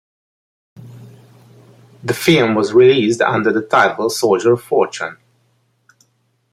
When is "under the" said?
3.21-3.61